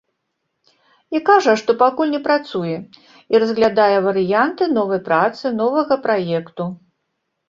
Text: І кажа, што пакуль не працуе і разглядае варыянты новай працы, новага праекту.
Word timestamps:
І 1.17 1.19
кажа, 1.27 1.51
што 1.61 1.73
пакуль 1.81 2.13
не 2.13 2.21
працуе 2.27 2.77
і 3.33 3.41
разглядае 3.43 3.97
варыянты 4.07 4.63
новай 4.79 5.01
працы, 5.11 5.45
новага 5.61 5.99
праекту. 6.07 6.63